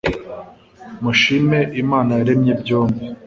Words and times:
mushime 1.03 1.59
imana 1.81 2.11
yaremye 2.19 2.53
byombi 2.61 3.03